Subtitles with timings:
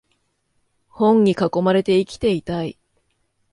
[0.87, 2.79] 本に囲まれて生きていたい